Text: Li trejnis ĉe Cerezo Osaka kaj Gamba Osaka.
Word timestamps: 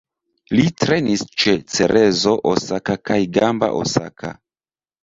Li 0.55 0.63
trejnis 0.83 1.25
ĉe 1.43 1.53
Cerezo 1.75 2.35
Osaka 2.55 2.99
kaj 3.11 3.21
Gamba 3.39 3.73
Osaka. 3.85 4.39